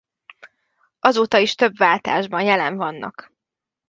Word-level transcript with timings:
Azóta 0.99 1.37
is 1.37 1.55
több 1.55 1.77
váltásban 1.77 2.41
jelen 2.41 2.75
vannak. 2.75 3.33